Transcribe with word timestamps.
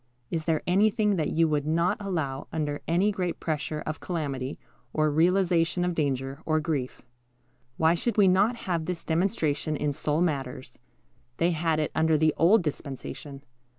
Is 0.31 0.45
there 0.45 0.63
anything 0.65 1.15
that 1.17 1.29
you 1.29 1.47
would 1.47 1.67
not 1.67 1.97
allow 1.99 2.47
under 2.51 2.81
any 2.87 3.11
great 3.11 3.39
pressure 3.39 3.83
of 3.85 3.99
calamity, 3.99 4.57
or 4.93 5.11
realization 5.11 5.85
of 5.85 5.93
danger, 5.93 6.41
or 6.43 6.59
grief? 6.59 7.03
Why 7.77 7.93
should 7.93 8.17
we 8.17 8.27
not 8.27 8.55
have 8.65 8.85
this 8.85 9.05
demonstration 9.05 9.75
in 9.77 9.93
soul 9.93 10.19
matters? 10.21 10.79
They 11.37 11.51
had 11.51 11.79
it 11.79 11.91
under 11.93 12.17
the 12.17 12.33
old 12.35 12.63
dispensation. 12.63 13.43